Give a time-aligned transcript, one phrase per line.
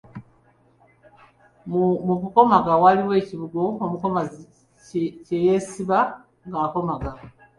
[2.07, 4.41] Mu kukomaga waliwo ekibugo omukomazi
[5.25, 5.99] kye yeesiba
[6.47, 7.11] ng’akomaga.